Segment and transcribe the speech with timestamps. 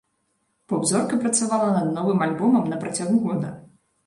[0.71, 3.55] Поп-зорка працавала над новым альбомам на працягу года.